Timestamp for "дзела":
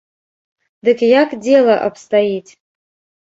1.43-1.75